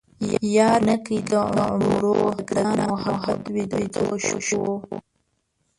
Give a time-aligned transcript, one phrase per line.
[0.55, 1.33] یار مې نه کئ د
[1.71, 4.73] عمرو ـ د ګران محبت وئ د څو شپو